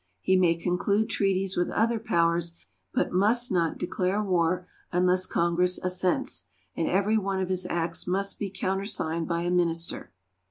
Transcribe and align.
He 0.19 0.35
may 0.35 0.55
conclude 0.55 1.11
treaties 1.11 1.55
with 1.55 1.69
other 1.69 1.99
powers, 1.99 2.55
but 2.91 3.11
must 3.11 3.51
not 3.51 3.77
declare 3.77 4.23
war 4.23 4.67
unless 4.91 5.27
Congress 5.27 5.77
assents, 5.83 6.45
and 6.75 6.87
every 6.87 7.19
one 7.19 7.39
of 7.39 7.49
his 7.49 7.67
acts 7.67 8.07
must 8.07 8.39
be 8.39 8.49
countersigned 8.49 9.27
by 9.27 9.41
a 9.43 9.51
Minister. 9.51 10.11